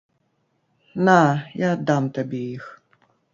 На, 1.09 1.17
я 1.65 1.69
аддам 1.75 2.09
табе 2.17 2.41
іх. 2.57 2.65